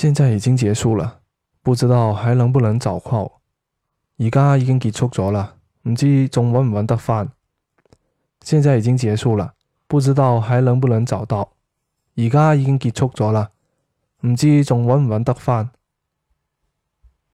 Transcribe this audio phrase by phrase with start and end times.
[0.00, 1.18] 现在已经结束啦，
[1.60, 3.40] 不知道还能不能找到。
[4.18, 5.54] 而家已经结束咗啦，
[5.88, 7.28] 唔知仲稳唔稳得翻。
[8.44, 9.52] 现在已经结束啦，
[9.88, 11.50] 不知道还能不能找到。
[12.16, 13.50] 而家已经结束咗啦，
[14.20, 15.68] 唔知仲稳唔稳得翻。